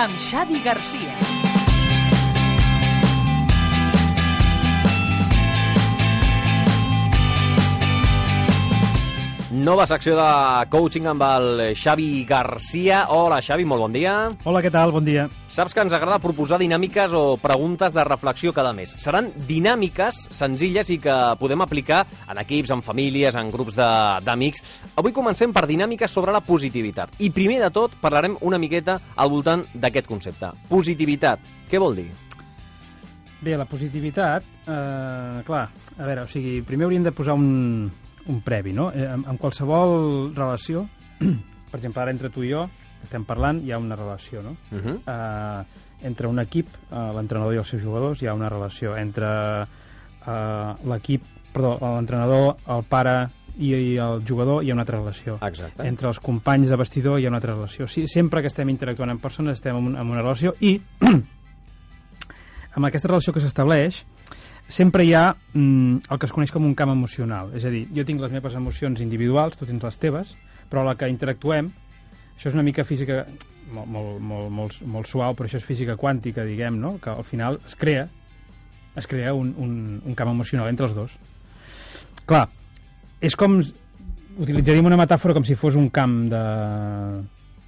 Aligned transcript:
Amb 0.00 0.16
Xavi 0.16 0.62
Garcia. 0.64 1.59
Nova 9.60 9.84
secció 9.84 10.14
de 10.16 10.26
coaching 10.72 11.04
amb 11.10 11.20
el 11.26 11.74
Xavi 11.76 12.22
Garcia. 12.24 13.02
Hola, 13.12 13.42
Xavi, 13.44 13.66
molt 13.68 13.82
bon 13.84 13.92
dia. 13.92 14.14
Hola, 14.48 14.62
què 14.64 14.70
tal? 14.72 14.88
Bon 14.94 15.04
dia. 15.04 15.26
Saps 15.52 15.74
que 15.76 15.82
ens 15.84 15.92
agrada 15.92 16.16
proposar 16.22 16.56
dinàmiques 16.62 17.12
o 17.12 17.36
preguntes 17.42 17.92
de 17.92 18.06
reflexió 18.08 18.54
cada 18.56 18.72
mes. 18.72 18.94
Seran 19.02 19.28
dinàmiques 19.50 20.22
senzilles 20.32 20.88
i 20.94 20.96
que 21.04 21.18
podem 21.42 21.60
aplicar 21.60 22.06
en 22.32 22.40
equips, 22.40 22.72
en 22.72 22.80
famílies, 22.86 23.36
en 23.36 23.52
grups 23.52 23.76
d'amics. 23.76 24.64
Avui 24.96 25.12
comencem 25.12 25.52
per 25.52 25.66
dinàmiques 25.68 26.08
sobre 26.08 26.32
la 26.32 26.40
positivitat. 26.40 27.20
I 27.20 27.28
primer 27.28 27.60
de 27.60 27.72
tot 27.74 28.00
parlarem 28.00 28.40
una 28.40 28.56
miqueta 28.56 28.96
al 29.14 29.28
voltant 29.28 29.68
d'aquest 29.74 30.08
concepte. 30.08 30.54
Positivitat. 30.72 31.44
Què 31.68 31.82
vol 31.82 32.00
dir? 32.00 32.08
Bé, 33.44 33.58
la 33.60 33.68
positivitat, 33.68 34.44
eh, 34.64 35.42
clar, 35.44 35.66
a 35.98 36.06
veure, 36.06 36.22
o 36.24 36.28
sigui, 36.28 36.62
primer 36.64 36.88
hauríem 36.88 37.04
de 37.04 37.12
posar 37.12 37.36
un, 37.36 37.90
un 38.26 38.40
previ, 38.42 38.72
no? 38.72 38.90
Eh, 38.92 39.06
en, 39.06 39.24
en 39.28 39.38
qualsevol 39.40 40.34
relació, 40.34 40.86
per 41.70 41.78
exemple, 41.80 42.02
ara 42.02 42.14
entre 42.14 42.30
tu 42.30 42.44
i 42.44 42.52
jo, 42.52 42.66
estem 43.02 43.24
parlant, 43.24 43.62
hi 43.64 43.72
ha 43.72 43.80
una 43.80 43.96
relació, 43.96 44.42
no? 44.42 44.56
Uh 44.70 44.78
-huh. 44.78 44.96
Eh, 45.06 45.64
entre 46.02 46.26
un 46.26 46.38
equip, 46.40 46.68
eh, 46.68 47.12
l'entrenador 47.16 47.54
i 47.54 47.58
els 47.58 47.68
seus 47.68 47.82
jugadors, 47.82 48.22
hi 48.22 48.26
ha 48.26 48.34
una 48.34 48.48
relació. 48.48 48.96
Entre 48.96 49.26
eh, 49.26 50.74
l'equip, 50.84 51.22
perdó, 51.52 51.78
l'entrenador, 51.80 52.56
el 52.68 52.84
pare 52.84 53.28
i, 53.58 53.74
i 53.74 53.96
el 53.98 54.24
jugador, 54.26 54.64
hi 54.64 54.70
ha 54.70 54.74
una 54.74 54.82
altra 54.82 54.98
relació. 54.98 55.38
Exacte. 55.42 55.86
Entre 55.86 56.08
els 56.08 56.20
companys 56.20 56.68
de 56.68 56.76
vestidor 56.76 57.20
hi 57.20 57.26
ha 57.26 57.28
una 57.28 57.38
altra 57.38 57.54
relació. 57.54 57.86
Sí, 57.86 58.06
sempre 58.06 58.40
que 58.40 58.48
estem 58.48 58.68
interactuant 58.68 59.10
amb 59.10 59.22
persones 59.22 59.58
estem 59.58 59.76
en, 59.76 59.90
un, 59.92 59.96
en 59.96 60.06
una 60.06 60.22
relació 60.22 60.54
i 60.60 60.80
amb 62.76 62.86
aquesta 62.86 63.08
relació 63.08 63.32
que 63.32 63.40
s'estableix 63.40 64.04
sempre 64.70 65.04
hi 65.04 65.12
ha 65.18 65.34
mm, 65.34 66.06
el 66.08 66.18
que 66.18 66.28
es 66.28 66.32
coneix 66.32 66.52
com 66.54 66.64
un 66.64 66.76
camp 66.78 66.92
emocional. 66.94 67.50
És 67.58 67.66
a 67.66 67.72
dir, 67.74 67.86
jo 67.94 68.06
tinc 68.06 68.22
les 68.22 68.32
meves 68.32 68.56
emocions 68.56 69.02
individuals, 69.04 69.58
tu 69.58 69.68
tens 69.68 69.84
les 69.84 69.98
teves, 70.00 70.34
però 70.70 70.86
la 70.86 70.96
que 70.96 71.10
interactuem, 71.10 71.72
això 72.36 72.48
és 72.50 72.56
una 72.56 72.64
mica 72.66 72.86
física 72.86 73.24
molt, 73.74 73.90
molt, 73.90 74.16
molt, 74.22 74.48
molt, 74.54 74.80
molt 74.86 75.10
suau, 75.10 75.34
però 75.36 75.50
això 75.50 75.60
és 75.60 75.66
física 75.66 75.98
quàntica, 75.98 76.46
diguem, 76.46 76.78
no? 76.80 76.96
que 77.02 77.12
al 77.12 77.26
final 77.26 77.60
es 77.66 77.76
crea 77.78 78.08
es 78.96 79.06
crea 79.06 79.34
un, 79.34 79.54
un, 79.56 80.02
un 80.04 80.14
camp 80.14 80.30
emocional 80.32 80.68
entre 80.68 80.88
els 80.88 80.96
dos. 80.96 81.14
Clar, 82.26 82.46
és 83.20 83.36
com... 83.38 83.60
Utilitzaríem 84.40 84.86
una 84.86 84.96
metàfora 84.96 85.34
com 85.36 85.44
si 85.44 85.56
fos 85.58 85.76
un 85.76 85.90
camp 85.92 86.14
de 86.30 86.40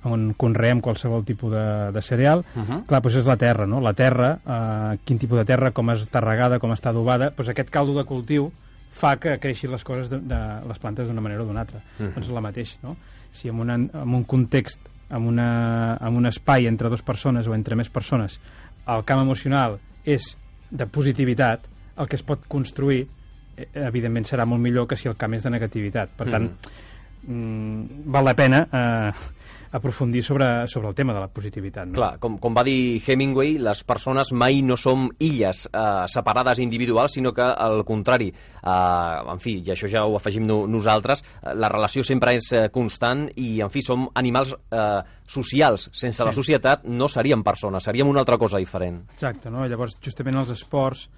on 0.04 0.32
conreem 0.38 0.80
qualsevol 0.80 1.24
tipus 1.24 1.52
de, 1.52 1.92
de 1.92 2.02
cereal. 2.02 2.44
Uh 2.54 2.62
-huh. 2.62 2.86
Clar, 2.86 3.02
doncs 3.02 3.16
és 3.16 3.26
la 3.26 3.36
terra, 3.36 3.66
no? 3.66 3.80
La 3.80 3.92
terra, 3.94 4.38
eh, 4.44 4.98
quin 5.04 5.18
tipus 5.18 5.38
de 5.38 5.44
terra, 5.44 5.70
com 5.70 5.86
està 5.90 6.20
regada, 6.20 6.58
com 6.58 6.70
està 6.70 6.90
adobada, 6.90 7.30
doncs 7.30 7.48
aquest 7.48 7.70
caldo 7.70 7.94
de 7.94 8.04
cultiu 8.04 8.52
fa 8.90 9.16
que 9.16 9.38
creixin 9.38 9.70
les 9.70 9.84
coses 9.84 10.10
de, 10.10 10.18
de 10.18 10.40
les 10.68 10.78
plantes 10.78 11.08
d'una 11.08 11.20
manera 11.20 11.42
o 11.42 11.46
d'una 11.46 11.60
altra. 11.60 11.78
Uh. 11.98 12.04
-huh. 12.04 12.14
Doncs 12.14 12.28
la 12.28 12.40
mateix, 12.40 12.78
no? 12.82 12.96
Si 13.30 13.48
en, 13.48 13.58
una, 13.58 13.74
en 13.74 14.14
un 14.14 14.24
context, 14.24 14.80
en, 15.10 15.22
una, 15.26 15.98
en 16.00 16.16
un 16.16 16.26
espai 16.26 16.66
entre 16.66 16.88
dues 16.88 17.02
persones 17.02 17.46
o 17.46 17.54
entre 17.54 17.76
més 17.76 17.88
persones, 17.88 18.40
el 18.86 19.04
camp 19.04 19.20
emocional 19.20 19.78
és 20.04 20.36
de 20.70 20.86
positivitat, 20.86 21.68
el 21.96 22.08
que 22.08 22.16
es 22.16 22.22
pot 22.22 22.46
construir 22.48 23.06
eh, 23.56 23.66
evidentment 23.74 24.24
serà 24.24 24.46
molt 24.48 24.62
millor 24.62 24.88
que 24.88 24.96
si 24.96 25.08
el 25.08 25.16
camp 25.16 25.34
és 25.34 25.42
de 25.42 25.50
negativitat. 25.50 26.10
Per 26.16 26.28
tant, 26.30 26.48
mm, 27.26 28.02
val 28.12 28.24
la 28.24 28.34
pena 28.34 28.66
eh, 28.72 29.12
aprofundir 29.72 30.22
sobre, 30.22 30.68
sobre 30.68 30.88
el 30.90 30.94
tema 30.94 31.14
de 31.14 31.20
la 31.20 31.28
positivitat. 31.32 31.86
No? 31.88 31.94
Clar, 31.96 32.18
com, 32.20 32.34
com 32.38 32.52
va 32.54 32.62
dir 32.66 33.00
Hemingway, 33.06 33.54
les 33.62 33.80
persones 33.88 34.28
mai 34.36 34.60
no 34.62 34.76
som 34.76 35.06
illes 35.18 35.62
eh, 35.72 36.04
separades 36.12 36.60
individuals, 36.60 37.14
sinó 37.16 37.32
que 37.32 37.42
al 37.42 37.80
contrari, 37.88 38.28
eh, 38.28 39.32
en 39.32 39.40
fi, 39.40 39.56
i 39.64 39.72
això 39.72 39.88
ja 39.88 40.04
ho 40.04 40.18
afegim 40.18 40.44
no, 40.44 40.66
nosaltres, 40.68 41.24
eh, 41.40 41.54
la 41.56 41.70
relació 41.72 42.04
sempre 42.04 42.34
és 42.36 42.50
eh, 42.52 42.66
constant 42.74 43.24
i, 43.36 43.62
en 43.64 43.72
fi, 43.72 43.80
som 43.82 44.04
animals 44.14 44.52
eh, 44.70 45.00
socials. 45.24 45.88
Sense 45.92 46.20
Sí. 46.20 46.26
la 46.28 46.36
societat 46.36 46.84
no 46.84 47.08
seríem 47.08 47.42
persones, 47.42 47.82
seríem 47.88 48.08
una 48.12 48.20
altra 48.20 48.36
cosa 48.36 48.58
diferent. 48.60 49.06
Exacte, 49.14 49.48
no? 49.50 49.64
Llavors, 49.66 49.96
justament 50.04 50.36
els 50.36 50.50
esports, 50.52 51.08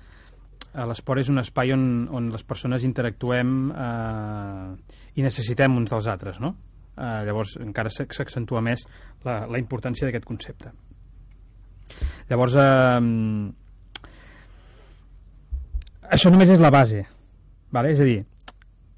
l'esport 0.75 1.23
és 1.23 1.29
un 1.31 1.39
espai 1.39 1.73
on, 1.75 1.85
on 2.11 2.31
les 2.35 2.43
persones 2.43 2.85
interactuem 2.87 3.71
eh, 3.71 4.95
i 5.15 5.23
necessitem 5.23 5.77
uns 5.79 5.93
dels 5.95 6.09
altres, 6.11 6.41
no? 6.43 6.55
Eh, 6.95 7.23
llavors, 7.27 7.57
encara 7.63 7.91
s'ac- 7.91 8.15
s'accentua 8.15 8.63
més 8.63 8.87
la, 9.27 9.45
la 9.47 9.61
importància 9.63 10.07
d'aquest 10.07 10.27
concepte. 10.27 10.73
Llavors, 12.31 12.59
eh, 12.59 13.01
això 16.11 16.31
només 16.31 16.51
és 16.51 16.63
la 16.63 16.71
base, 16.75 17.07
vale? 17.73 17.93
és 17.95 18.01
a 18.01 18.07
dir, 18.09 18.23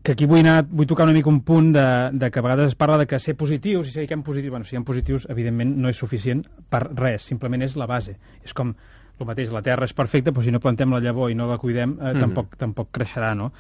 que 0.06 0.12
aquí 0.15 0.26
vull, 0.31 0.44
anar, 0.44 0.62
vull 0.70 0.86
tocar 0.86 1.03
una 1.09 1.15
mica 1.16 1.28
un 1.28 1.41
punt 1.42 1.72
de, 1.75 1.86
de 2.15 2.31
que 2.31 2.38
a 2.38 2.42
vegades 2.44 2.69
es 2.70 2.76
parla 2.78 2.98
de 3.00 3.09
que 3.10 3.19
ser 3.19 3.34
positius 3.34 3.88
i 3.88 3.94
ser 3.94 4.04
que 4.06 4.16
positius, 4.22 4.53
bueno, 4.54 4.65
siguem 4.69 4.84
positius, 4.86 5.26
evidentment 5.32 5.72
no 5.82 5.91
és 5.91 5.98
suficient 5.98 6.44
per 6.70 6.84
res, 6.92 7.25
simplement 7.26 7.65
és 7.66 7.75
la 7.75 7.88
base. 7.91 8.15
És 8.44 8.54
com 8.54 8.70
el 9.19 9.27
mateix, 9.27 9.50
la 9.50 9.62
terra 9.62 9.84
és 9.88 9.94
perfecta, 9.97 10.31
però 10.32 10.43
si 10.44 10.50
no 10.53 10.60
plantem 10.60 10.91
la 10.93 11.00
llavor 11.00 11.31
i 11.31 11.34
no 11.34 11.47
la 11.49 11.59
cuidem, 11.59 11.97
eh, 12.00 12.12
Mhm. 12.15 12.21
tampoc, 12.21 12.56
tampoc 12.56 12.88
creixerà, 12.93 13.34
no? 13.34 13.53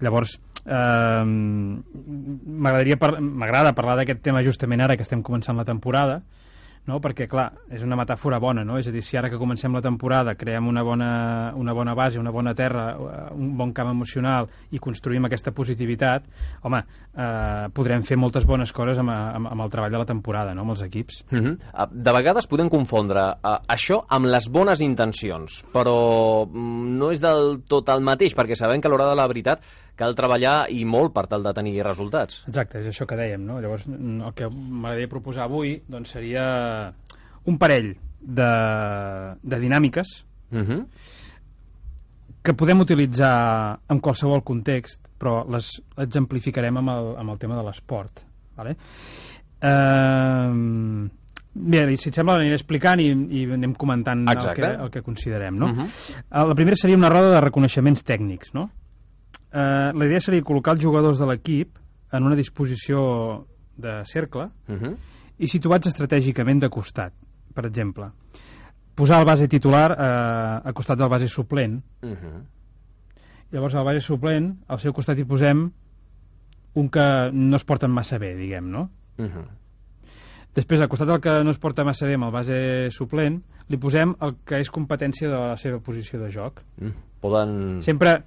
Llavors, 0.00 0.40
eh, 0.66 1.24
m'agradaria 2.46 2.96
par 2.98 3.20
m'agrada 3.20 3.74
parlar 3.74 3.96
d'aquest 4.00 4.22
tema 4.22 4.42
justament 4.42 4.80
ara 4.84 4.96
que 4.96 5.02
estem 5.06 5.22
començant 5.22 5.56
la 5.56 5.64
temporada, 5.64 6.22
no? 6.88 7.00
perquè, 7.02 7.26
clar, 7.30 7.48
és 7.72 7.84
una 7.86 7.96
metàfora 7.98 8.38
bona, 8.42 8.64
no? 8.66 8.78
És 8.80 8.88
a 8.88 8.94
dir, 8.94 9.02
si 9.04 9.18
ara 9.18 9.30
que 9.32 9.38
comencem 9.40 9.72
la 9.74 9.82
temporada 9.84 10.34
creem 10.38 10.68
una 10.68 10.82
bona, 10.84 11.10
una 11.56 11.74
bona 11.76 11.94
base, 11.96 12.20
una 12.20 12.32
bona 12.34 12.54
terra, 12.54 12.86
eh, 12.94 13.22
un 13.34 13.54
bon 13.58 13.72
camp 13.76 13.90
emocional 13.92 14.48
i 14.74 14.80
construïm 14.82 15.28
aquesta 15.28 15.54
positivitat, 15.56 16.26
home, 16.62 16.82
eh, 17.14 17.68
podrem 17.74 18.04
fer 18.06 18.18
moltes 18.20 18.46
bones 18.48 18.72
coses 18.72 19.00
amb, 19.00 19.12
amb, 19.14 19.50
amb 19.52 19.66
el 19.66 19.72
treball 19.72 19.94
de 19.94 20.02
la 20.02 20.08
temporada, 20.08 20.54
no?, 20.54 20.66
amb 20.66 20.76
els 20.76 20.84
equips. 20.86 21.24
Uh 21.30 21.38
-huh. 21.38 21.88
De 21.90 22.12
vegades 22.12 22.46
podem 22.46 22.68
confondre 22.68 23.20
uh, 23.20 23.58
això 23.68 24.04
amb 24.08 24.26
les 24.26 24.48
bones 24.48 24.80
intencions, 24.80 25.64
però 25.72 26.46
mm, 26.46 26.98
no 26.98 27.10
és 27.10 27.20
del 27.20 27.62
tot 27.68 27.88
el 27.88 28.00
mateix, 28.00 28.34
perquè 28.34 28.54
sabem 28.54 28.80
que 28.80 28.88
a 28.88 28.90
l'hora 28.90 29.08
de 29.08 29.14
la 29.14 29.26
veritat 29.26 29.60
cal 29.96 30.14
treballar 30.14 30.70
i 30.70 30.84
molt 30.84 31.12
per 31.14 31.26
tal 31.30 31.42
de 31.42 31.52
tenir 31.54 31.82
resultats. 31.82 32.42
Exacte, 32.48 32.80
és 32.80 32.86
això 32.90 33.06
que 33.06 33.16
dèiem, 33.16 33.44
no? 33.46 33.60
Llavors, 33.60 33.86
mm, 33.86 34.20
el 34.26 34.34
que 34.34 34.48
m'agradaria 34.50 35.08
proposar 35.08 35.44
avui 35.44 35.82
doncs, 35.88 36.10
seria 36.10 36.92
un 37.46 37.58
parell 37.58 37.94
de, 38.20 38.52
de 39.42 39.58
dinàmiques 39.60 40.24
Uh 40.54 40.60
-huh. 40.60 40.86
que 42.42 42.52
podem 42.52 42.80
utilitzar 42.80 43.78
en 43.88 44.00
qualsevol 44.00 44.42
context, 44.44 45.08
però 45.18 45.44
les 45.48 45.82
exemplificarem 45.96 46.76
amb 46.76 46.88
el, 46.90 47.16
amb 47.16 47.30
el 47.30 47.38
tema 47.38 47.56
de 47.56 47.62
l'esport. 47.62 48.20
Vale? 48.54 48.76
Uh, 49.62 51.08
bé, 51.54 51.96
si 51.96 52.10
et 52.10 52.14
sembla, 52.14 52.36
l'aniré 52.36 52.54
explicant 52.54 53.00
i, 53.00 53.06
i 53.08 53.44
anem 53.50 53.74
comentant 53.74 54.28
el 54.28 54.54
que, 54.54 54.62
el 54.66 54.90
que 54.90 55.02
considerem. 55.02 55.56
No? 55.56 55.66
Uh 55.66 55.72
-huh. 55.72 55.88
Eh, 56.30 56.46
La 56.48 56.54
primera 56.54 56.76
seria 56.76 56.96
una 56.96 57.08
roda 57.08 57.30
de 57.30 57.40
reconeixements 57.40 58.04
tècnics. 58.04 58.52
No? 58.52 58.70
Uh, 59.54 59.92
la 59.94 60.06
idea 60.06 60.20
seria 60.20 60.42
col·locar 60.42 60.72
els 60.74 60.82
jugadors 60.82 61.20
de 61.22 61.26
l'equip 61.30 61.78
en 62.10 62.24
una 62.26 62.34
disposició 62.34 63.46
de 63.76 64.04
cercle 64.04 64.48
Uh 64.68 64.74
-huh. 64.74 64.96
i 65.38 65.46
situats 65.48 65.86
estratègicament 65.86 66.60
de 66.60 66.68
costat. 66.68 67.12
Per 67.54 67.64
exemple, 67.66 68.10
posar 68.94 69.20
el 69.20 69.26
base 69.26 69.48
titular 69.48 69.90
eh, 69.92 70.68
a 70.68 70.72
costat 70.72 70.98
del 70.98 71.08
base 71.08 71.28
suplent 71.28 71.82
Uh 72.02 72.10
-huh. 72.10 72.42
Llavors, 73.50 73.74
al 73.74 73.84
base 73.84 74.00
suplent, 74.00 74.56
al 74.66 74.80
seu 74.80 74.92
costat 74.92 75.18
hi 75.18 75.24
posem 75.24 75.70
un 76.74 76.88
que 76.90 77.30
no 77.32 77.56
es 77.56 77.64
porten 77.64 77.90
massa 77.90 78.18
bé, 78.18 78.34
diguem, 78.34 78.70
no? 78.70 78.90
Uh 79.18 79.24
-huh. 79.26 79.44
Després, 80.54 80.80
al 80.80 80.88
costat 80.88 81.08
del 81.08 81.20
que 81.20 81.44
no 81.44 81.50
es 81.50 81.58
porta 81.58 81.84
massa 81.84 82.06
bé 82.06 82.14
amb 82.14 82.24
el 82.24 82.30
base 82.32 82.90
suplent, 82.90 83.42
li 83.68 83.76
posem 83.76 84.14
el 84.20 84.36
que 84.44 84.60
és 84.60 84.70
competència 84.70 85.28
de 85.28 85.34
la 85.34 85.56
seva 85.56 85.80
posició 85.80 86.20
de 86.20 86.30
joc. 86.30 86.62
Mm. 86.78 86.92
Poden... 87.20 87.82
Sempre 87.82 88.10
eh, 88.10 88.22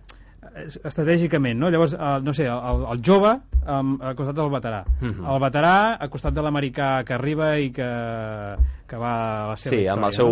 estratègicament, 0.83 1.57
no? 1.59 1.69
Llavors, 1.73 1.93
el, 1.93 2.23
no 2.23 2.33
sé, 2.33 2.45
el, 2.51 2.85
el 2.93 3.01
jove 3.05 3.33
um, 3.67 3.97
al 4.01 4.15
costat 4.17 4.35
del 4.37 4.49
veterà. 4.53 4.83
Mhm. 5.01 5.25
El 5.25 5.41
veterà 5.43 5.75
al 5.99 6.09
costat 6.09 6.33
de 6.33 6.41
l'americà 6.45 7.03
que 7.05 7.13
arriba 7.15 7.51
i 7.59 7.69
que, 7.75 7.87
que 8.87 8.97
va 8.99 9.13
a 9.17 9.47
la 9.51 9.57
seva 9.57 9.69
Sí, 9.75 9.81
història. 9.81 9.93
amb 9.93 10.05
el 10.07 10.13
seu 10.13 10.29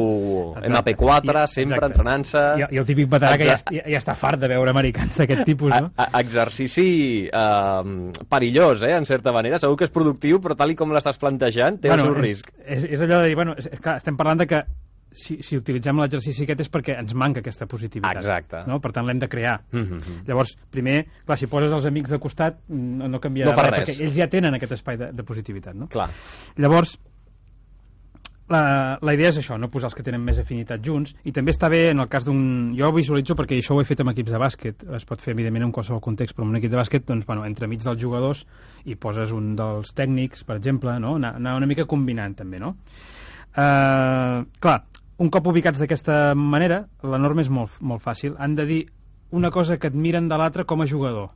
no? 0.56 0.64
MP4, 0.82 1.44
I- 1.44 1.48
sempre 1.54 1.86
entrenant-se. 1.90 2.44
I, 2.62 2.68
I 2.76 2.82
el 2.82 2.86
típic 2.86 3.10
veterà 3.12 3.38
que 3.38 3.50
ja, 3.50 3.58
ja, 3.72 3.84
ja 3.96 4.00
està 4.02 4.16
fart 4.16 4.40
de 4.40 4.48
veure 4.52 4.72
americans 4.72 5.18
d'aquest 5.20 5.44
tipus, 5.48 5.74
no? 5.80 5.92
A, 5.98 6.08
a, 6.12 6.22
exercici 6.22 7.28
eh, 7.28 8.12
perillós, 8.30 8.84
eh, 8.84 8.96
en 8.96 9.06
certa 9.06 9.32
manera. 9.36 9.60
Segur 9.60 9.78
que 9.78 9.86
és 9.90 9.94
productiu, 9.94 10.40
però 10.42 10.56
tal 10.56 10.72
i 10.72 10.76
com 10.80 10.92
l'estàs 10.96 11.20
plantejant, 11.22 11.80
té 11.82 11.92
el 11.92 12.00
seu 12.00 12.16
és, 12.16 12.22
risc. 12.22 12.52
És, 12.66 12.86
és 12.86 13.02
allò 13.02 13.22
de 13.22 13.30
dir, 13.32 13.36
bueno, 13.36 13.56
és, 13.58 13.68
és 13.72 13.80
clar, 13.84 13.98
estem 13.98 14.18
parlant 14.18 14.40
de 14.44 14.48
que 14.48 14.64
si, 15.16 15.40
si 15.46 15.58
utilitzem 15.58 16.00
l'exercici 16.04 16.44
aquest 16.44 16.66
és 16.66 16.72
perquè 16.72 16.98
ens 17.00 17.16
manca 17.18 17.42
aquesta 17.44 17.68
positivitat. 17.72 18.22
Exacte. 18.22 18.64
No? 18.70 18.82
Per 18.84 18.92
tant, 18.96 19.08
l'hem 19.08 19.22
de 19.22 19.30
crear. 19.32 19.58
Mm 19.72 19.88
-hmm. 19.88 20.28
Llavors, 20.28 20.58
primer, 20.70 21.06
clar, 21.26 21.38
si 21.38 21.48
poses 21.48 21.72
els 21.72 21.86
amics 21.86 22.10
de 22.10 22.20
costat, 22.20 22.60
no, 22.70 23.08
no 23.08 23.20
canviarà 23.20 23.52
No 23.52 23.62
res, 23.62 23.72
res. 23.72 23.90
perquè 23.90 24.04
ells 24.04 24.16
ja 24.16 24.28
tenen 24.28 24.54
aquest 24.54 24.74
espai 24.74 24.98
de, 24.98 25.12
de 25.12 25.24
positivitat. 25.24 25.76
No? 25.76 25.88
Clar. 25.88 26.10
Llavors, 26.58 27.00
la, 28.48 29.00
la 29.02 29.14
idea 29.16 29.32
és 29.32 29.40
això, 29.42 29.58
no 29.58 29.72
posar 29.74 29.88
els 29.90 29.96
que 29.98 30.04
tenen 30.06 30.22
més 30.22 30.38
afinitat 30.38 30.84
junts, 30.86 31.16
i 31.26 31.32
també 31.34 31.54
està 31.56 31.70
bé 31.72 31.90
en 31.90 32.00
el 32.04 32.10
cas 32.12 32.26
d'un... 32.28 32.76
Jo 32.78 32.92
ho 32.92 32.94
visualitzo 32.94 33.34
perquè 33.36 33.58
això 33.58 33.74
ho 33.74 33.82
he 33.82 33.88
fet 33.90 34.04
amb 34.04 34.12
equips 34.12 34.36
de 34.36 34.42
bàsquet, 34.42 34.86
es 34.98 35.06
pot 35.06 35.22
fer 35.22 35.34
evidentment 35.34 35.66
en 35.66 35.72
qualsevol 35.72 36.02
context, 36.02 36.36
però 36.36 36.46
en 36.46 36.54
un 36.54 36.60
equip 36.60 36.72
de 36.72 36.78
bàsquet, 36.78 37.08
doncs, 37.08 37.26
bueno, 37.26 37.46
entre 37.46 37.68
mig 37.68 37.82
dels 37.82 38.02
jugadors 38.02 38.46
hi 38.86 38.96
poses 38.96 39.32
un 39.32 39.56
dels 39.56 39.96
tècnics, 39.98 40.44
per 40.46 40.60
exemple, 40.60 41.00
no? 41.00 41.16
anar, 41.16 41.36
anar 41.40 41.56
una 41.58 41.66
mica 41.66 41.88
combinant 41.90 42.36
també, 42.36 42.60
no? 42.62 42.76
Uh, 43.56 44.44
clar, 44.60 44.82
un 45.18 45.30
cop 45.30 45.48
ubicats 45.48 45.80
d'aquesta 45.80 46.34
manera, 46.36 46.88
la 47.04 47.18
norma 47.18 47.42
és 47.42 47.50
molt, 47.50 47.72
molt 47.82 48.02
fàcil. 48.04 48.36
Han 48.38 48.56
de 48.56 48.66
dir 48.66 48.82
una 49.32 49.50
cosa 49.52 49.78
que 49.78 49.88
admiren 49.88 50.28
de 50.28 50.38
l'altre 50.38 50.66
com 50.66 50.82
a 50.82 50.88
jugador. 50.88 51.30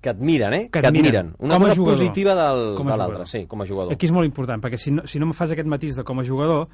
Que 0.00 0.10
et 0.10 0.20
miren, 0.20 0.52
eh? 0.54 0.68
Que 0.70 0.78
Que 0.80 0.86
et 0.86 0.86
et 0.86 0.92
miren. 0.92 1.04
miren. 1.10 1.34
Una 1.40 1.54
Com 1.54 1.62
cosa 1.64 1.74
jugador. 1.74 1.98
positiva 1.98 2.34
del, 2.36 2.74
Com 2.76 2.86
de 2.86 2.96
l'altre, 2.96 3.26
sí, 3.26 3.46
com 3.46 3.62
a 3.62 3.66
jugador. 3.66 3.92
Aquí 3.92 4.06
és 4.06 4.12
molt 4.12 4.26
important, 4.26 4.62
perquè 4.62 4.76
si 4.78 4.92
no, 4.92 5.02
si 5.06 5.18
no 5.18 5.26
em 5.26 5.32
fas 5.32 5.50
aquest 5.50 5.66
matís 5.66 5.96
de 5.96 6.04
com 6.04 6.20
a 6.20 6.22
jugador, 6.22 6.68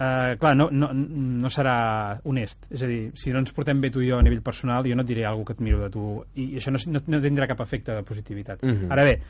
eh, 0.00 0.36
clar, 0.40 0.56
no, 0.56 0.68
no, 0.72 0.88
no 0.92 1.48
serà 1.48 2.18
honest. 2.24 2.66
És 2.72 2.82
a 2.82 2.86
dir, 2.88 3.12
si 3.14 3.30
no 3.30 3.38
ens 3.38 3.52
portem 3.52 3.80
bé 3.80 3.90
tu 3.90 4.00
i 4.02 4.08
jo 4.08 4.18
a 4.18 4.22
nivell 4.22 4.42
personal, 4.42 4.82
jo 4.88 4.96
no 4.96 5.02
et 5.02 5.08
diré 5.08 5.24
alguna 5.24 5.44
que 5.46 5.52
et 5.52 5.60
miro 5.60 5.78
de 5.78 5.90
tu, 5.90 6.24
i 6.34 6.56
això 6.56 6.72
no, 6.72 6.78
no, 6.90 7.00
no 7.06 7.20
tindrà 7.22 7.46
cap 7.46 7.60
efecte 7.60 7.94
de 7.94 8.02
positivitat. 8.02 8.62
Mhm. 8.64 8.90
Ara 8.90 9.04
bé, 9.04 9.20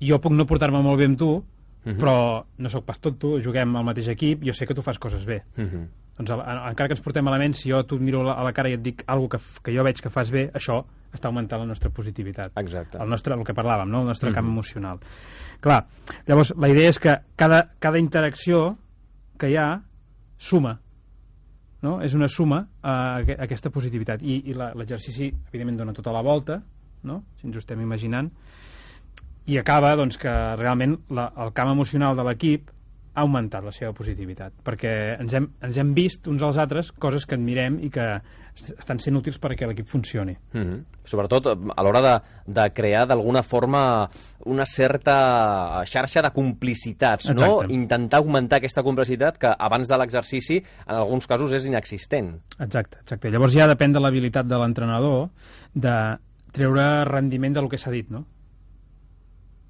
jo 0.00 0.18
puc 0.18 0.32
no 0.32 0.46
portar-me 0.46 0.80
molt 0.80 0.96
bé 0.98 1.04
amb 1.10 1.18
tu, 1.18 1.44
Mhm. 1.86 1.96
però 2.00 2.44
no 2.58 2.68
sóc 2.68 2.84
pas 2.84 2.98
tonto, 3.00 3.36
juguem 3.40 3.76
al 3.76 3.84
mateix 3.84 4.08
equip, 4.08 4.42
jo 4.44 4.52
sé 4.52 4.66
que 4.66 4.74
tu 4.74 4.82
fas 4.82 4.98
coses 4.98 5.24
bé. 5.24 5.42
Mhm. 5.56 5.88
Doncs 6.18 6.30
a- 6.32 6.34
a- 6.42 6.70
encara 6.70 6.88
que 6.88 6.94
ens 6.94 7.00
portem 7.00 7.22
malament, 7.24 7.54
si 7.54 7.70
jo 7.70 7.84
tu 7.86 7.98
miro 8.00 8.20
a 8.22 8.24
la, 8.24 8.32
a 8.32 8.44
la 8.44 8.52
cara 8.52 8.68
i 8.70 8.72
et 8.72 8.82
dic 8.82 9.04
alguna 9.06 9.28
que, 9.28 9.38
que 9.62 9.72
jo 9.76 9.84
veig 9.84 10.00
que 10.02 10.10
fas 10.10 10.30
bé, 10.30 10.50
això 10.52 10.84
està 11.12 11.26
augmentant 11.28 11.60
la 11.60 11.66
nostra 11.66 11.90
positivitat. 11.90 12.50
Exacte. 12.58 12.98
El 12.98 13.08
nostre, 13.08 13.34
el 13.34 13.44
que 13.44 13.54
parlàvem, 13.54 13.86
no? 13.88 14.00
el 14.00 14.06
nostre 14.06 14.30
Mhm. 14.30 14.34
camp 14.34 14.48
emocional. 14.48 14.98
Clar, 15.60 15.86
llavors 16.26 16.54
la 16.56 16.68
idea 16.68 16.88
és 16.88 16.98
que 16.98 17.16
cada, 17.36 17.70
cada 17.78 17.98
interacció 17.98 18.76
que 19.38 19.50
hi 19.50 19.56
ha 19.56 19.82
suma, 20.38 20.80
no? 21.82 22.00
És 22.02 22.14
una 22.14 22.26
suma 22.28 22.66
a, 22.82 23.16
a 23.18 23.42
aquesta 23.44 23.70
positivitat. 23.70 24.22
I, 24.22 24.42
i 24.50 24.54
l'exercici, 24.54 25.28
evidentment, 25.48 25.78
dona 25.78 25.92
tota 25.92 26.10
la 26.12 26.22
volta, 26.22 26.62
no? 27.04 27.24
si 27.36 27.46
ens 27.46 27.56
ho 27.56 27.58
estem 27.60 27.80
imaginant, 27.80 28.32
i 29.46 29.58
acaba 29.58 29.94
doncs, 29.96 30.16
que 30.18 30.30
realment 30.56 30.96
la, 31.10 31.28
el 31.44 31.52
camp 31.54 31.70
emocional 31.70 32.16
de 32.16 32.24
l'equip 32.26 32.70
ha 33.16 33.22
augmentat 33.22 33.64
la 33.64 33.70
seva 33.72 33.94
positivitat, 33.96 34.52
perquè 34.62 34.90
ens 35.22 35.32
hem, 35.32 35.46
ens 35.64 35.76
hem 35.80 35.94
vist 35.96 36.26
uns 36.28 36.42
als 36.44 36.58
altres 36.60 36.90
coses 37.00 37.24
que 37.24 37.34
admirem 37.38 37.78
i 37.80 37.88
que 37.88 38.04
est- 38.52 38.74
estan 38.76 38.98
sent 39.00 39.16
útils 39.16 39.38
perquè 39.40 39.64
l'equip 39.66 39.86
funcioni. 39.88 40.34
Mhm. 40.52 40.82
Sobretot 41.02 41.46
eh, 41.48 41.54
a 41.76 41.82
l'hora 41.86 42.02
de, 42.04 42.12
de 42.52 42.66
crear 42.76 43.06
d'alguna 43.08 43.40
forma 43.42 44.06
una 44.44 44.66
certa 44.66 45.82
xarxa 45.88 46.20
de 46.26 46.30
complicitats, 46.30 47.30
no? 47.32 47.40
Exacte. 47.40 47.72
Intentar 47.72 48.18
augmentar 48.20 48.58
aquesta 48.60 48.82
complicitat 48.84 49.38
que 49.38 49.48
abans 49.58 49.88
de 49.88 49.96
l'exercici 49.96 50.58
en 50.60 50.94
alguns 50.98 51.26
casos 51.26 51.54
és 51.56 51.64
inexistent. 51.64 52.34
Exacte, 52.58 52.98
exacte. 53.00 53.30
Llavors 53.30 53.54
ja 53.56 53.66
depèn 53.70 53.92
de 53.96 54.00
l'habilitat 54.04 54.44
de 54.46 54.58
l'entrenador 54.60 55.30
de 55.72 55.96
treure 56.52 57.04
rendiment 57.08 57.54
del 57.56 57.68
que 57.72 57.78
s'ha 57.78 57.90
dit, 57.94 58.10
no? 58.10 58.26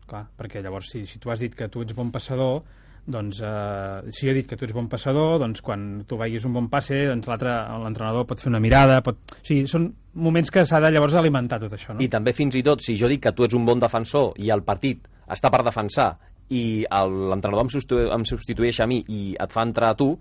Clar, 0.06 0.26
perquè 0.38 0.62
llavors 0.62 0.91
si, 0.93 1.05
si 1.06 1.19
tu 1.19 1.32
has 1.32 1.41
dit 1.43 1.55
que 1.55 1.69
tu 1.73 1.82
ets 1.82 1.94
bon 1.97 2.12
passador, 2.14 2.61
doncs 3.06 3.41
eh, 3.43 4.11
si 4.14 4.29
he 4.29 4.35
dit 4.35 4.47
que 4.47 4.58
tu 4.58 4.67
ets 4.67 4.75
bon 4.75 4.88
passador, 4.91 5.38
doncs 5.43 5.62
quan 5.62 6.05
tu 6.06 6.19
veguis 6.19 6.47
un 6.47 6.55
bon 6.55 6.69
passe, 6.70 6.99
doncs 7.11 7.29
l'altre, 7.31 7.55
l'entrenador 7.82 8.26
pot 8.26 8.43
fer 8.43 8.50
una 8.50 8.62
mirada, 8.62 9.00
pot... 9.06 9.19
O 9.38 9.43
sigui, 9.47 9.67
són 9.70 9.88
moments 10.26 10.50
que 10.50 10.64
s'ha 10.67 10.81
de 10.82 10.91
llavors 10.94 11.14
alimentar 11.19 11.61
tot 11.62 11.75
això, 11.75 11.94
no? 11.94 12.03
I 12.03 12.11
també 12.12 12.35
fins 12.37 12.58
i 12.58 12.64
tot, 12.67 12.82
si 12.82 12.97
jo 12.99 13.11
dic 13.11 13.23
que 13.26 13.35
tu 13.35 13.47
ets 13.47 13.58
un 13.58 13.67
bon 13.67 13.82
defensor 13.82 14.35
i 14.43 14.50
el 14.55 14.64
partit 14.67 15.06
està 15.31 15.50
per 15.55 15.62
defensar 15.67 16.12
i 16.55 16.87
l'entrenador 16.87 17.64
em, 17.64 17.70
substitu 17.73 18.05
em 18.14 18.26
substitueix 18.26 18.79
a 18.82 18.87
mi 18.91 19.00
i 19.11 19.23
et 19.35 19.55
fa 19.55 19.64
entrar 19.67 19.94
a 19.94 19.99
tu, 19.99 20.12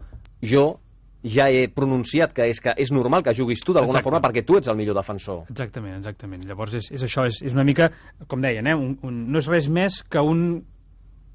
jo 0.42 0.66
ja 1.26 1.48
he 1.50 1.66
pronunciat 1.74 2.34
que 2.38 2.46
és, 2.52 2.60
que 2.62 2.74
és 2.78 2.92
normal 2.94 3.24
que 3.26 3.34
juguis 3.34 3.64
tu 3.66 3.74
d'alguna 3.74 4.04
forma 4.06 4.22
perquè 4.22 4.44
tu 4.46 4.58
ets 4.60 4.70
el 4.70 4.78
millor 4.78 4.96
defensor. 4.96 5.44
Exactament, 5.50 5.98
exactament. 5.98 6.46
Llavors 6.46 6.76
és, 6.78 6.92
és 6.94 7.04
això, 7.08 7.26
és, 7.26 7.42
és 7.42 7.54
una 7.58 7.66
mica, 7.66 7.90
com 8.28 8.42
deien, 8.46 8.68
eh, 8.68 8.76
un, 8.76 8.98
un, 9.04 9.20
no 9.34 9.42
és 9.42 9.48
res 9.50 9.68
més 9.68 10.04
que 10.08 10.22
un, 10.22 10.64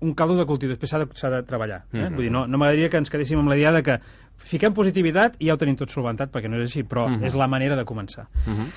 un 0.00 0.14
caldo 0.14 0.36
de 0.38 0.46
cultiu, 0.48 0.70
després 0.70 0.90
s'ha 0.94 1.02
de, 1.02 1.08
de 1.36 1.42
treballar. 1.48 1.82
Eh? 1.92 2.04
Mhm. 2.06 2.14
Vull 2.14 2.28
dir, 2.28 2.32
no, 2.32 2.46
no 2.46 2.58
m'agradaria 2.60 2.88
que 2.88 3.02
ens 3.02 3.10
quedéssim 3.10 3.38
amb 3.42 3.50
la 3.52 3.58
idea 3.58 3.72
de 3.72 3.82
que 3.82 3.98
fiquem 4.40 4.72
positivitat 4.72 5.34
i 5.40 5.50
ja 5.50 5.54
ho 5.54 5.60
tenim 5.60 5.76
tot 5.76 5.90
solventat, 5.92 6.30
perquè 6.32 6.48
no 6.48 6.56
és 6.62 6.70
així, 6.70 6.86
però 6.88 7.08
Mhm. 7.10 7.24
és 7.26 7.34
la 7.34 7.48
manera 7.50 7.76
de 7.76 7.84
començar. 7.84 8.28
Uh 8.46 8.54
-huh. 8.54 8.70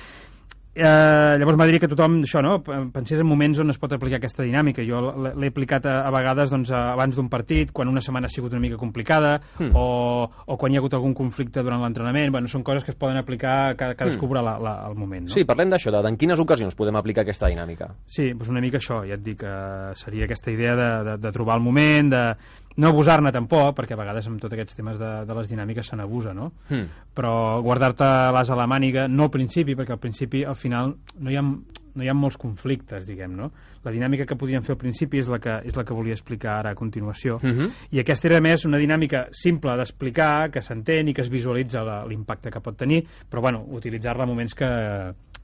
Eh, 0.74 1.36
llavors 1.38 1.54
m'agradaria 1.56 1.78
que 1.78 1.86
tothom 1.86 2.16
això, 2.26 2.40
no, 2.42 2.56
pensés 2.90 3.20
en 3.22 3.26
moments 3.30 3.60
on 3.62 3.70
es 3.70 3.78
pot 3.78 3.92
aplicar 3.94 4.18
aquesta 4.18 4.42
dinàmica. 4.42 4.82
Jo 4.82 4.98
l'he 5.38 5.50
aplicat 5.52 5.84
a, 5.86 6.00
a 6.08 6.10
vegades 6.10 6.50
doncs, 6.50 6.72
a- 6.74 6.92
abans 6.96 7.14
d'un 7.14 7.28
partit, 7.30 7.70
quan 7.70 7.86
una 7.88 8.02
setmana 8.02 8.26
ha 8.26 8.34
sigut 8.34 8.52
una 8.52 8.60
mica 8.64 8.76
complicada, 8.76 9.36
Hmm. 9.58 9.70
o, 9.78 10.26
o 10.46 10.56
quan 10.58 10.72
hi 10.72 10.76
ha 10.76 10.80
hagut 10.82 10.94
algun 10.98 11.14
conflicte 11.14 11.62
durant 11.62 11.80
l'entrenament. 11.82 12.32
Bueno, 12.34 12.48
són 12.50 12.64
coses 12.66 12.82
que 12.82 12.90
es 12.90 12.98
poden 12.98 13.16
aplicar, 13.20 13.76
cada, 13.78 13.94
cadascú 13.94 14.26
veurà 14.26 14.42
la, 14.42 14.56
la, 14.58 14.74
el 14.88 14.96
moment. 14.98 15.28
No? 15.28 15.32
Sí, 15.34 15.44
parlem 15.46 15.70
d'això, 15.70 15.92
de 15.94 16.08
en 16.10 16.16
quines 16.18 16.40
ocasions 16.42 16.74
podem 16.74 16.96
aplicar 16.98 17.22
aquesta 17.22 17.46
dinàmica. 17.52 17.92
Sí, 18.06 18.32
doncs 18.34 18.50
una 18.50 18.60
mica 18.64 18.78
això, 18.82 19.04
ja 19.06 19.14
et 19.14 19.22
dic, 19.22 19.44
eh, 19.46 19.92
seria 19.94 20.26
aquesta 20.26 20.50
idea 20.50 20.74
de, 20.74 20.90
de, 21.10 21.16
de 21.22 21.32
trobar 21.32 21.56
el 21.60 21.62
moment, 21.62 22.10
de 22.10 22.24
no 22.76 22.90
abusar-ne 22.90 23.30
tampoc, 23.34 23.74
perquè 23.76 23.94
a 23.94 24.00
vegades 24.00 24.26
amb 24.26 24.40
tots 24.42 24.56
aquests 24.56 24.76
temes 24.78 24.98
de, 24.98 25.10
de 25.28 25.36
les 25.38 25.50
dinàmiques 25.50 25.92
se 25.92 25.98
n'abusa, 25.98 26.34
no? 26.34 26.50
Hmm. 26.70 26.88
Però 27.14 27.34
guardar-te 27.62 28.08
l'as 28.34 28.50
a 28.50 28.58
la 28.58 28.66
màniga, 28.70 29.06
no 29.08 29.28
al 29.28 29.32
principi, 29.34 29.76
perquè 29.78 29.94
al 29.94 30.02
principi, 30.02 30.42
al 30.44 30.58
final, 30.58 30.96
no 31.20 31.30
hi 31.30 31.38
ha, 31.38 31.44
no 31.94 32.02
hi 32.04 32.08
ha 32.08 32.14
molts 32.14 32.36
conflictes, 32.36 33.06
diguem, 33.06 33.34
no? 33.36 33.50
La 33.84 33.90
dinàmica 33.92 34.26
que 34.26 34.36
podíem 34.36 34.62
fer 34.62 34.72
al 34.74 34.78
principi 34.78 35.18
és 35.18 35.28
la 35.28 35.38
que, 35.38 35.60
és 35.64 35.76
la 35.76 35.84
que 35.84 35.94
volia 35.94 36.14
explicar 36.14 36.58
ara 36.58 36.70
a 36.70 36.74
continuació. 36.74 37.38
Mhm. 37.42 37.70
I 37.92 38.00
aquesta 38.00 38.28
era 38.28 38.40
més 38.40 38.64
una 38.64 38.78
dinàmica 38.78 39.28
simple 39.32 39.76
d'explicar, 39.76 40.50
que 40.50 40.62
s'entén 40.62 41.08
i 41.08 41.14
que 41.14 41.22
es 41.22 41.30
visualitza 41.30 41.84
l'impacte 42.06 42.50
que 42.50 42.60
pot 42.60 42.76
tenir, 42.76 43.04
però 43.30 43.40
bueno, 43.40 43.64
utilitzar-la 43.68 44.24
en 44.24 44.28
moments 44.30 44.54
que, 44.54 44.66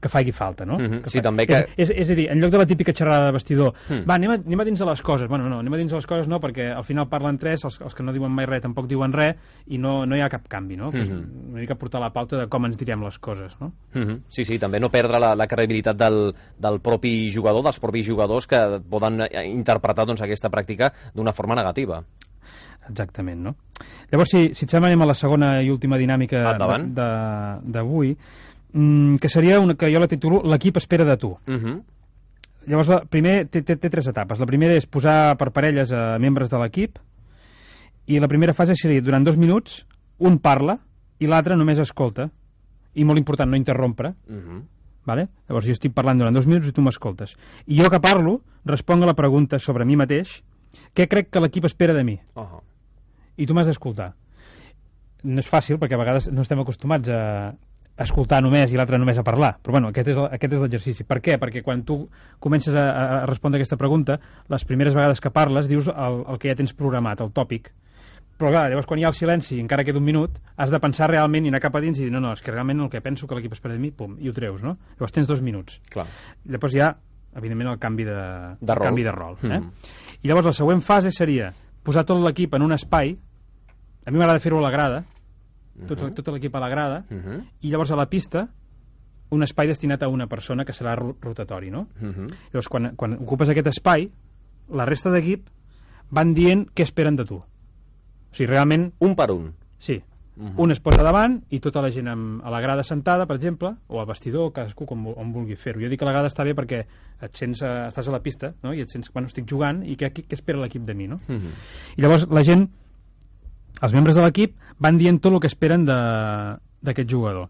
que 0.01 0.09
faci 0.09 0.31
falta, 0.31 0.65
no? 0.65 0.79
Mhm. 0.79 1.01
que 1.03 1.09
Sí, 1.11 1.21
també 1.21 1.45
que- 1.45 1.53
És, 1.77 1.91
és, 1.91 1.91
és 1.91 2.09
a 2.09 2.15
dir, 2.15 2.27
en 2.31 2.39
lloc 2.41 2.49
de 2.51 2.57
la 2.57 2.65
típica 2.65 2.91
xerrada 2.91 3.27
de 3.27 3.31
vestidor, 3.33 3.73
Mm. 3.87 4.09
va, 4.09 4.15
anem 4.15 4.31
a, 4.31 4.33
anem 4.33 4.59
a 4.59 4.65
dins 4.65 4.79
de 4.79 4.85
les 4.85 5.01
coses. 5.01 5.27
Bueno, 5.29 5.47
no, 5.47 5.59
anem 5.59 5.73
a 5.73 5.77
dins 5.77 5.91
de 5.91 5.97
les 5.97 6.07
coses 6.07 6.27
no, 6.27 6.39
perquè 6.39 6.71
al 6.75 6.83
final 6.83 7.07
parlen 7.07 7.37
tres, 7.37 7.63
els, 7.65 7.79
els 7.81 7.93
que 7.93 8.01
no 8.03 8.11
diuen 8.11 8.31
mai 8.31 8.47
res 8.47 8.63
tampoc 8.63 8.87
diuen 8.87 9.13
res, 9.13 9.35
i 9.67 9.77
no, 9.77 10.05
no 10.07 10.15
hi 10.17 10.21
ha 10.21 10.29
cap 10.29 10.47
canvi, 10.47 10.75
no? 10.75 10.89
Pues, 10.89 11.07
Mhm. 11.07 11.51
una 11.51 11.59
mica 11.61 11.75
portar 11.75 12.01
la 12.01 12.09
pauta 12.11 12.35
de 12.37 12.47
com 12.47 12.65
ens 12.65 12.77
direm 12.79 13.03
les 13.03 13.19
coses, 13.19 13.55
no? 13.61 13.73
Mhm. 13.93 14.23
Sí, 14.29 14.43
sí, 14.43 14.57
també 14.57 14.79
no 14.79 14.89
perdre 14.89 15.19
la, 15.19 15.35
la 15.35 15.45
credibilitat 15.47 15.95
del, 15.95 16.33
del 16.61 16.79
propi 16.81 17.31
jugador, 17.33 17.63
dels 17.63 17.79
propis 17.79 18.05
jugadors 18.05 18.47
que 18.47 18.59
poden 18.89 19.21
eh, 19.27 19.45
interpretar 19.49 20.05
doncs, 20.05 20.21
aquesta 20.21 20.49
pràctica 20.49 20.91
d'una 21.13 21.33
forma 21.33 21.55
negativa. 21.55 22.03
Exactament, 22.89 23.41
no? 23.45 23.55
Llavors, 24.11 24.29
si, 24.33 24.41
si 24.57 24.65
et 24.65 24.71
sembla, 24.73 24.89
anem 24.89 25.01
a 25.05 25.09
la 25.11 25.15
segona 25.17 25.51
i 25.63 25.69
última 25.69 25.97
dinàmica 26.01 26.41
Endavant. 26.53 26.87
de- 26.93 27.01
de- 27.01 27.71
d'avui, 27.77 28.15
mm, 28.73 29.15
que 29.21 29.29
seria 29.29 29.59
una 29.59 29.75
que 29.75 29.91
jo 29.93 29.99
la 29.99 30.07
titulo 30.07 30.41
L'equip 30.43 30.77
espera 30.77 31.05
de 31.05 31.17
tu. 31.17 31.37
Mhm. 31.45 31.81
Llavors, 32.67 32.87
la, 32.89 32.99
primer 33.05 33.47
té, 33.49 33.61
té, 33.63 33.75
té 33.75 33.89
tres 33.89 34.07
etapes. 34.07 34.37
La 34.39 34.45
primera 34.45 34.73
és 34.77 34.85
posar 34.85 35.35
per 35.37 35.51
parelles 35.51 35.91
a 35.93 36.17
membres 36.19 36.49
de 36.49 36.59
l'equip 36.59 36.99
i 38.07 38.19
la 38.19 38.27
primera 38.27 38.53
fase 38.53 38.75
seria, 38.75 39.01
durant 39.01 39.23
dos 39.25 39.37
minuts, 39.37 39.85
un 40.19 40.37
parla 40.39 40.75
i 41.19 41.27
l'altre 41.27 41.55
només 41.55 41.79
escolta. 41.79 42.29
I 42.93 43.03
molt 43.05 43.17
important, 43.17 43.49
no 43.49 43.57
interrompre. 43.57 44.13
Mhm. 44.27 44.61
Vale? 45.05 45.27
Llavors 45.49 45.65
jo 45.65 45.73
estic 45.73 45.93
parlant 45.97 46.19
durant 46.21 46.35
dos 46.35 46.45
minuts 46.45 46.67
i 46.69 46.73
tu 46.75 46.81
m'escoltes. 46.85 47.35
I 47.67 47.79
jo 47.81 47.89
que 47.89 47.99
parlo, 48.03 48.41
responc 48.65 49.01
a 49.03 49.09
la 49.09 49.15
pregunta 49.17 49.57
sobre 49.59 49.85
mi 49.85 49.95
mateix, 49.97 50.41
què 50.95 51.07
crec 51.09 51.31
que 51.33 51.41
l'equip 51.41 51.65
espera 51.65 51.93
de 51.97 52.03
mi? 52.05 52.19
Oh. 52.35 52.61
I 53.37 53.47
tu 53.49 53.55
m'has 53.57 53.67
d'escoltar. 53.67 54.11
No 55.23 55.39
és 55.41 55.49
fàcil, 55.49 55.77
perquè 55.81 55.97
a 55.97 56.01
vegades 56.01 56.29
no 56.33 56.41
estem 56.45 56.59
acostumats 56.61 57.09
a 57.09 57.53
escoltar 58.01 58.39
només 58.41 58.71
i 58.73 58.77
l'altre 58.79 58.97
només 58.97 59.17
a 59.19 59.23
parlar. 59.25 59.55
Però 59.61 59.75
bueno, 59.75 59.89
aquest 59.91 60.07
és, 60.13 60.17
el- 60.17 60.29
aquest 60.37 60.53
és 60.57 60.61
l'exercici. 60.63 61.03
Per 61.05 61.19
què? 61.21 61.35
Perquè 61.41 61.61
quan 61.65 61.83
tu 61.85 61.97
comences 62.39 62.73
a, 62.77 62.85
a 63.21 63.25
respondre 63.29 63.59
aquesta 63.59 63.77
pregunta, 63.77 64.17
les 64.49 64.65
primeres 64.65 64.95
vegades 64.97 65.21
que 65.21 65.29
parles 65.33 65.67
dius 65.69 65.89
el, 65.91 66.23
el 66.27 66.39
que 66.41 66.49
ja 66.49 66.57
tens 66.57 66.73
programat, 66.73 67.21
el 67.21 67.29
tòpic. 67.35 67.69
Però 68.37 68.49
clar, 68.49 68.69
llavors 68.71 68.87
quan 68.89 68.99
hi 68.99 69.03
ha 69.05 69.09
el 69.09 69.13
silenci 69.13 69.55
i 69.57 69.59
encara 69.61 69.83
queda 69.83 69.99
un 69.99 70.05
minut, 70.05 70.39
has 70.57 70.71
de 70.71 70.79
pensar 70.79 71.07
realment 71.11 71.45
i 71.45 71.49
anar 71.49 71.59
cap 71.61 71.75
a 71.75 71.81
dins 71.81 71.99
i 71.99 72.03
dir, 72.07 72.11
no, 72.11 72.19
no, 72.19 72.31
és 72.33 72.41
que 72.41 72.51
realment 72.51 72.79
el 72.81 72.89
que 72.89 73.01
penso 73.01 73.27
que 73.27 73.35
l'equip 73.35 73.53
espera 73.53 73.75
de 73.75 73.79
mi, 73.79 73.91
pum, 73.91 74.15
i 74.19 74.29
ho 74.29 74.33
treus, 74.33 74.63
no? 74.63 74.77
Llavors 74.95 75.11
tens 75.13 75.27
dos 75.27 75.41
minuts. 75.41 75.79
Clar. 75.93 76.07
Llavors 76.45 76.73
hi 76.73 76.79
ha, 76.81 76.95
evidentment, 77.35 77.69
el 77.69 77.77
canvi 77.79 78.03
de, 78.03 78.15
De 78.59 78.75
rol. 78.75 78.83
canvi 78.87 79.03
de 79.03 79.11
rol 79.11 79.37
eh? 79.43 79.47
Mhm. 79.59 79.71
I 80.23 80.27
llavors 80.27 80.45
la 80.45 80.53
següent 80.53 80.81
fase 80.81 81.11
seria 81.11 81.53
posar 81.83 82.03
tot 82.05 82.17
l'equip 82.23 82.53
en 82.55 82.61
un 82.63 82.71
espai, 82.73 83.15
a 84.05 84.11
mi 84.11 84.17
m'agrada 84.17 84.39
fer-ho 84.39 84.57
a 84.57 84.61
la 84.61 84.71
grada, 84.71 85.03
tot, 85.87 86.01
Mhm. 86.01 86.13
tot 86.15 86.27
l'equip 86.33 86.55
a 86.55 86.59
la 86.59 86.69
grada, 86.69 87.05
Mhm. 87.09 87.45
i 87.61 87.69
llavors 87.69 87.91
a 87.91 87.95
la 87.95 88.07
pista 88.09 88.49
un 89.29 89.43
espai 89.43 89.67
destinat 89.67 90.01
a 90.03 90.07
una 90.09 90.27
persona 90.27 90.65
que 90.65 90.73
serà 90.73 90.95
ro- 90.95 91.15
rotatori, 91.21 91.69
no? 91.71 91.87
Mhm. 92.01 92.27
Llavors, 92.51 92.67
quan, 92.67 92.95
quan 92.95 93.13
ocupes 93.13 93.49
aquest 93.49 93.67
espai, 93.67 94.09
la 94.69 94.85
resta 94.85 95.09
d'equip 95.09 95.47
van 96.09 96.33
dient 96.33 96.67
què 96.75 96.83
esperen 96.83 97.15
de 97.15 97.23
tu. 97.25 97.39
O 98.31 98.35
sigui, 98.35 98.47
realment, 98.47 98.93
Un 98.99 99.15
per 99.15 99.31
un. 99.31 99.53
sí, 99.77 100.01
Mhm. 100.37 100.53
un 100.57 100.71
es 100.71 100.79
posa 100.79 101.03
davant 101.03 101.43
i 101.49 101.59
tota 101.59 101.81
la 101.81 101.89
gent 101.91 102.07
amb, 102.07 102.43
a 102.43 102.49
la 102.49 102.61
grada 102.61 102.83
sentada, 102.83 103.25
per 103.27 103.35
exemple, 103.35 103.73
o 103.87 103.99
al 103.99 104.05
vestidor, 104.07 104.51
cadascú 104.53 104.85
com, 104.85 105.07
on 105.07 105.33
vulgui 105.33 105.55
fer-ho. 105.55 105.81
Jo 105.81 105.89
dic 105.89 105.99
que 105.99 106.05
la 106.05 106.13
grada 106.13 106.29
està 106.29 106.43
bé 106.45 106.55
perquè 106.55 106.85
et 107.21 107.35
sents, 107.35 107.61
eh, 107.61 107.87
estàs 107.89 108.07
a 108.07 108.11
la 108.11 108.21
pista 108.23 108.53
no? 108.63 108.73
i 108.73 108.79
et 108.81 108.89
sents, 108.89 109.11
bueno, 109.13 109.27
estic 109.27 109.45
jugant 109.47 109.83
i 109.85 109.95
què, 109.97 110.11
què, 110.13 110.23
espera 110.33 110.57
l'equip 110.59 110.83
de 110.85 110.93
mi, 110.95 111.07
no? 111.07 111.19
Mhm. 111.27 111.51
I 111.97 112.01
llavors 112.01 112.27
la 112.29 112.43
gent 112.43 112.69
els 113.81 113.93
membres 113.93 114.15
de 114.15 114.21
l'equip 114.21 114.55
van 114.79 114.97
dient 114.97 115.19
tot 115.21 115.33
el 115.33 115.39
que 115.39 115.47
esperen 115.47 115.85
de- 115.85 116.57
d'aquest 116.81 117.09
jugador. 117.09 117.49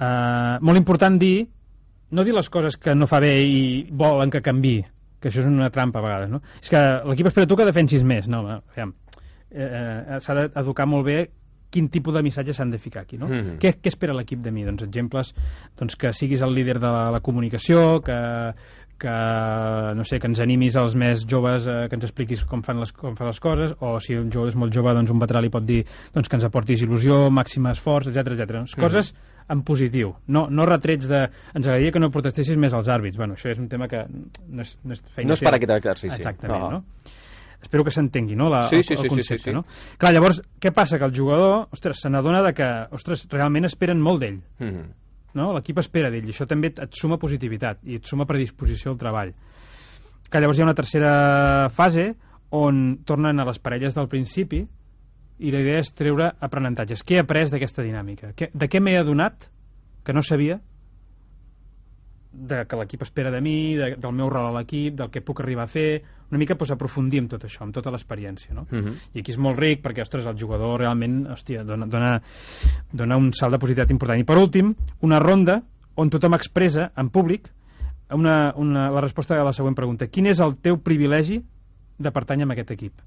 Uh, 0.00 0.58
molt 0.60 0.76
important 0.78 1.18
dir, 1.18 1.48
no 2.10 2.24
dir 2.24 2.34
les 2.34 2.48
coses 2.50 2.76
que 2.76 2.94
no 2.94 3.06
fa 3.06 3.20
bé 3.20 3.40
i 3.42 3.86
volen 3.90 4.30
que 4.30 4.40
canvi, 4.42 4.84
que 5.20 5.28
això 5.30 5.40
és 5.40 5.46
una 5.46 5.70
trampa 5.70 6.00
a 6.00 6.02
vegades, 6.02 6.30
no? 6.30 6.40
És 6.60 6.68
que 6.68 6.80
l'equip 7.06 7.26
espera 7.26 7.46
tu 7.46 7.56
que 7.56 7.64
defensis 7.64 8.02
més, 8.04 8.26
no? 8.28 8.40
Aviam, 8.72 8.92
eh, 9.54 10.16
eh, 10.16 10.20
s'ha 10.20 10.34
d'educar 10.34 10.86
molt 10.86 11.06
bé 11.06 11.20
quin 11.72 11.86
tipus 11.88 12.12
de 12.12 12.20
missatge 12.22 12.52
s'han 12.52 12.70
de 12.70 12.76
ficar 12.78 13.02
aquí, 13.06 13.16
no? 13.16 13.28
Mhm. 13.28 13.56
què, 13.58 13.70
què 13.80 13.88
espera 13.88 14.12
l'equip 14.12 14.40
de 14.44 14.50
mi? 14.52 14.64
Doncs 14.64 14.82
exemples, 14.84 15.32
doncs 15.78 15.96
que 15.96 16.12
siguis 16.12 16.42
el 16.42 16.52
líder 16.54 16.78
de 16.78 16.86
la, 16.86 17.10
la 17.10 17.20
comunicació, 17.24 18.02
que, 18.04 18.18
que, 18.98 19.14
no 19.96 20.04
sé, 20.04 20.18
que 20.20 20.28
ens 20.28 20.40
animis 20.44 20.76
als 20.76 20.94
més 20.98 21.24
joves, 21.26 21.64
eh, 21.66 21.86
que 21.88 21.96
ens 21.96 22.04
expliquis 22.04 22.44
com 22.44 22.60
fan, 22.62 22.78
les, 22.82 22.92
com 22.92 23.16
fan 23.16 23.30
les 23.30 23.40
coses, 23.40 23.72
o 23.80 23.94
si 24.04 24.14
un 24.20 24.28
jove 24.30 24.52
és 24.52 24.58
molt 24.58 24.74
jove, 24.76 24.92
doncs 24.94 25.10
un 25.14 25.18
veterà 25.22 25.40
li 25.42 25.50
pot 25.50 25.64
dir 25.64 25.80
doncs, 26.12 26.28
que 26.28 26.36
ens 26.36 26.44
aportis 26.44 26.84
il·lusió, 26.84 27.30
màxim 27.32 27.66
esforç, 27.72 28.12
etc 28.12 28.34
etc. 28.36 28.62
Coses 28.78 29.14
en 29.48 29.64
positiu, 29.66 30.12
no, 30.28 30.44
no 30.52 30.68
retrets 30.68 31.08
de 31.10 31.24
ens 31.24 31.66
agradaria 31.66 31.90
que 31.90 32.00
no 32.04 32.12
protestessis 32.14 32.56
més 32.60 32.76
als 32.76 32.92
àrbits. 32.92 33.16
Bueno, 33.18 33.34
això 33.34 33.50
és 33.50 33.58
un 33.58 33.66
tema 33.72 33.88
que 33.90 34.04
no 34.12 34.62
és, 34.62 34.76
no 34.84 34.92
és 34.94 35.02
feina 35.08 35.32
No 35.32 35.40
és 35.40 35.42
per 35.42 35.56
aquest 35.56 35.72
exercici. 35.80 36.14
Exactament, 36.20 36.62
Ah. 36.68 36.70
no? 36.76 36.84
Espero 37.62 37.84
que 37.86 37.92
s'entengui, 37.94 38.34
no? 38.36 38.48
La, 38.50 38.62
Sí, 38.66 38.76
el, 38.76 38.84
sí, 38.84 38.96
sí, 38.96 39.02
el 39.02 39.02
sí, 39.02 39.08
concepte, 39.08 39.38
sí, 39.38 39.50
sí. 39.50 39.52
no? 39.54 39.64
Clar, 39.98 40.12
llavors, 40.12 40.42
què 40.60 40.72
passa? 40.74 40.98
Que 40.98 41.04
el 41.06 41.14
jugador, 41.16 41.68
ostres, 41.70 42.00
se 42.02 42.10
n'adona 42.10 42.52
que, 42.52 42.66
ostres, 42.90 43.26
realment 43.30 43.64
esperen 43.68 44.00
molt 44.02 44.20
d'ell, 44.20 44.40
Mhm. 44.58 44.82
no? 45.34 45.52
L'equip 45.54 45.78
espera 45.78 46.10
d'ell, 46.10 46.26
i 46.26 46.32
això 46.34 46.46
també 46.46 46.68
et, 46.72 46.78
et 46.80 46.92
suma 46.94 47.16
positivitat 47.18 47.78
i 47.84 47.94
et 47.96 48.04
suma 48.06 48.26
predisposició 48.26 48.90
al 48.92 48.98
treball. 48.98 49.32
Que 50.30 50.40
llavors 50.40 50.58
hi 50.58 50.62
ha 50.62 50.64
una 50.64 50.74
tercera 50.74 51.70
fase 51.70 52.14
on 52.50 52.98
tornen 53.04 53.38
a 53.40 53.44
les 53.44 53.58
parelles 53.58 53.94
del 53.94 54.08
principi 54.08 54.66
i 55.38 55.50
la 55.50 55.60
idea 55.60 55.78
és 55.80 55.92
treure 55.94 56.32
aprenentatges. 56.40 57.02
Què 57.04 57.16
he 57.16 57.20
après 57.20 57.50
d'aquesta 57.50 57.82
dinàmica? 57.82 58.34
Què, 58.34 58.50
de 58.52 58.68
què 58.68 58.80
m'he 58.80 58.98
adonat 58.98 59.48
que 60.04 60.12
no 60.12 60.20
sabia 60.22 60.60
de 62.32 62.64
que 62.66 62.76
l'equip 62.80 63.02
espera 63.04 63.30
de 63.30 63.40
mi, 63.44 63.74
de, 63.76 63.94
del 64.00 64.12
meu 64.16 64.30
rol 64.32 64.46
a 64.48 64.58
l'equip, 64.58 64.94
del 64.96 65.10
que 65.12 65.20
puc 65.20 65.40
arribar 65.42 65.64
a 65.64 65.72
fer, 65.72 66.02
una 66.32 66.40
mica 66.40 66.56
doncs, 66.56 66.72
aprofundir 66.72 67.20
en 67.20 67.26
tot 67.28 67.42
això, 67.44 67.60
amb 67.66 67.74
tota 67.76 67.92
l'experiència. 67.92 68.54
No? 68.56 68.66
Mhm. 68.70 68.94
I 69.12 69.20
aquí 69.20 69.32
és 69.34 69.38
molt 69.38 69.58
ric 69.60 69.82
perquè, 69.84 70.00
ostres, 70.00 70.24
el 70.26 70.38
jugador 70.40 70.80
realment 70.80 71.26
hòstia, 71.28 71.62
dona, 71.62 71.86
dona, 71.86 72.20
dona 72.90 73.16
un 73.20 73.32
salt 73.32 73.52
de 73.52 73.58
positivitat 73.58 73.90
important. 73.92 74.18
I 74.18 74.24
per 74.24 74.38
últim, 74.38 74.74
una 75.02 75.20
ronda 75.20 75.62
on 75.94 76.08
tothom 76.08 76.32
expressa 76.34 76.90
en 76.96 77.10
públic 77.10 77.50
una, 78.12 78.52
una, 78.56 78.90
la 78.90 79.00
resposta 79.00 79.38
a 79.38 79.44
la 79.44 79.52
següent 79.52 79.76
pregunta. 79.76 80.08
Quin 80.08 80.26
és 80.26 80.40
el 80.40 80.56
teu 80.56 80.78
privilegi 80.80 81.42
de 81.98 82.10
pertànyer 82.12 82.48
a 82.48 82.52
aquest 82.52 82.72
equip? 82.72 83.00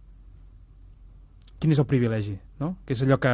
Quin 1.60 1.72
és 1.72 1.80
el 1.80 1.88
privilegi? 1.90 2.38
No? 2.60 2.76
Que 2.86 2.94
és 2.94 3.02
allò 3.02 3.18
que, 3.22 3.34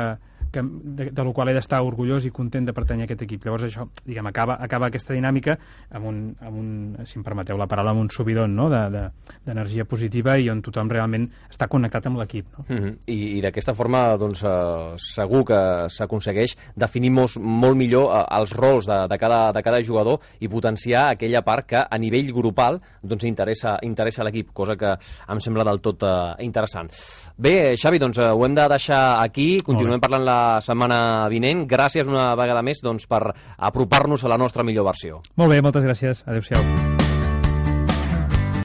que, 0.52 0.62
de, 0.62 1.10
de 1.12 1.24
lo 1.24 1.34
qual 1.34 1.50
he 1.50 1.56
d'estar 1.56 1.82
orgullós 1.86 2.26
i 2.28 2.32
content 2.36 2.68
de 2.68 2.76
pertànyer 2.76 3.06
a 3.06 3.10
aquest 3.10 3.24
equip. 3.26 3.46
Llavors 3.46 3.66
això, 3.68 3.88
diguem, 4.06 4.28
acaba, 4.30 4.58
acaba 4.62 4.90
aquesta 4.92 5.16
dinàmica 5.16 5.58
amb 5.92 6.08
un, 6.10 6.22
amb 6.42 6.60
un, 6.60 6.72
si 7.08 7.20
em 7.20 7.26
permeteu 7.26 7.60
la 7.60 7.68
paraula, 7.72 7.96
amb 7.96 8.04
un 8.04 8.12
subidon 8.14 8.56
no? 8.56 8.68
d'energia 8.72 9.84
de, 9.84 9.86
de, 9.86 9.90
positiva 9.90 10.38
i 10.38 10.50
on 10.52 10.62
tothom 10.66 10.92
realment 10.92 11.28
està 11.50 11.68
connectat 11.72 12.08
amb 12.10 12.22
l'equip. 12.22 12.52
No? 12.58 12.66
Mhm. 12.68 12.94
I, 13.08 13.20
I 13.40 13.42
d'aquesta 13.46 13.76
forma, 13.78 14.04
doncs, 14.22 14.44
eh, 14.44 15.00
segur 15.02 15.44
que 15.48 15.62
s'aconsegueix 15.90 16.58
definir 16.76 17.14
molt, 17.16 17.38
molt 17.40 17.80
millor 17.80 18.12
eh, 18.16 18.24
els 18.40 18.56
rols 18.58 18.90
de, 18.90 19.00
de, 19.12 19.20
cada, 19.22 19.42
de 19.56 19.64
cada 19.64 19.82
jugador 19.84 20.22
i 20.40 20.50
potenciar 20.52 21.10
aquella 21.12 21.44
part 21.48 21.68
que 21.68 21.82
a 21.82 22.02
nivell 22.02 22.32
grupal 22.36 22.82
doncs, 23.02 23.26
interessa, 23.30 23.78
interessa 23.88 24.22
a 24.24 24.28
l'equip, 24.28 24.52
cosa 24.54 24.76
que 24.76 24.92
em 25.32 25.42
sembla 25.44 25.66
del 25.68 25.82
tot 25.82 26.04
eh, 26.04 26.14
interessant. 26.46 26.92
Bé, 27.38 27.76
Xavi, 27.80 28.00
doncs 28.02 28.20
eh, 28.22 28.32
ho 28.32 28.46
hem 28.46 28.56
de 28.58 28.68
deixar 28.76 29.02
aquí, 29.22 29.62
continuem 29.66 30.02
parlant 30.02 30.26
la 30.42 30.62
setmana 30.64 31.28
vinent. 31.32 31.66
Gràcies 31.70 32.10
una 32.10 32.32
vegada 32.40 32.64
més 32.66 32.82
doncs, 32.86 33.08
per 33.10 33.24
apropar-nos 33.58 34.26
a 34.26 34.34
la 34.34 34.42
nostra 34.42 34.66
millor 34.68 34.90
versió. 34.92 35.22
Molt 35.38 35.54
bé, 35.54 35.62
moltes 35.62 35.88
gràcies. 35.88 36.26
Adéu-siau. 36.28 37.01